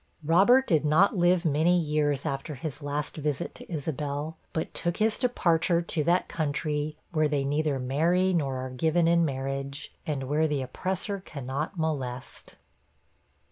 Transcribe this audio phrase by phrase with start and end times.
[0.23, 5.15] Robert did not live many years after his last visit to Isabel, but took his
[5.19, 10.47] departure to that country, where 'they neither marry nor are given in marriage,' and where
[10.47, 12.55] the oppressor cannot molest.